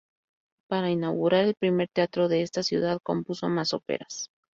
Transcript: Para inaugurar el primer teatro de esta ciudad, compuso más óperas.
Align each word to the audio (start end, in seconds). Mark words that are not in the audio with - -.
Para 0.67 0.89
inaugurar 0.89 1.45
el 1.45 1.53
primer 1.53 1.87
teatro 1.87 2.27
de 2.27 2.41
esta 2.41 2.63
ciudad, 2.63 2.97
compuso 3.03 3.49
más 3.49 3.71
óperas. 3.75 4.31